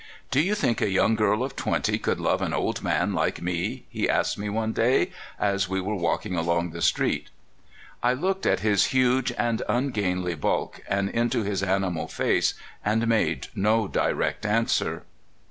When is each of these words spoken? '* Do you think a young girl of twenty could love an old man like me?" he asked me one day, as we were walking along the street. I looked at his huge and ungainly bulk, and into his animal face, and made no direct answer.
'* 0.19 0.31
Do 0.31 0.41
you 0.41 0.55
think 0.55 0.81
a 0.81 0.89
young 0.89 1.13
girl 1.13 1.43
of 1.43 1.55
twenty 1.55 1.99
could 1.99 2.19
love 2.19 2.41
an 2.41 2.55
old 2.55 2.81
man 2.81 3.13
like 3.13 3.39
me?" 3.39 3.85
he 3.87 4.09
asked 4.09 4.35
me 4.35 4.49
one 4.49 4.73
day, 4.73 5.11
as 5.37 5.69
we 5.69 5.79
were 5.79 5.93
walking 5.95 6.35
along 6.35 6.71
the 6.71 6.81
street. 6.81 7.29
I 8.01 8.13
looked 8.13 8.47
at 8.47 8.61
his 8.61 8.85
huge 8.85 9.31
and 9.37 9.61
ungainly 9.69 10.33
bulk, 10.33 10.81
and 10.89 11.07
into 11.07 11.43
his 11.43 11.61
animal 11.61 12.07
face, 12.07 12.55
and 12.83 13.05
made 13.07 13.49
no 13.53 13.87
direct 13.87 14.43
answer. 14.43 15.03